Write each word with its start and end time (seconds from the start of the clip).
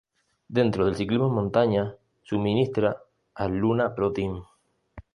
Dentro 0.57 0.83
del 0.83 0.95
ciclismo 0.95 1.27
de 1.29 1.35
montaña 1.35 1.95
suministra 2.23 3.03
al 3.35 3.55
Luna 3.55 3.93
Pro 3.93 4.11
Team. 4.11 4.43